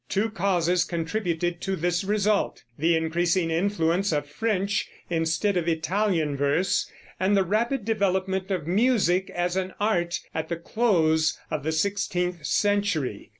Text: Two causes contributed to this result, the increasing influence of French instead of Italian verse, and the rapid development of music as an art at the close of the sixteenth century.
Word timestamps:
Two 0.09 0.31
causes 0.31 0.83
contributed 0.83 1.61
to 1.61 1.75
this 1.75 2.03
result, 2.03 2.63
the 2.75 2.97
increasing 2.97 3.51
influence 3.51 4.11
of 4.11 4.25
French 4.27 4.87
instead 5.11 5.55
of 5.55 5.67
Italian 5.67 6.35
verse, 6.35 6.89
and 7.19 7.37
the 7.37 7.43
rapid 7.45 7.85
development 7.85 8.49
of 8.49 8.65
music 8.65 9.29
as 9.29 9.55
an 9.55 9.75
art 9.79 10.19
at 10.33 10.49
the 10.49 10.57
close 10.57 11.37
of 11.51 11.61
the 11.61 11.71
sixteenth 11.71 12.43
century. 12.47 13.29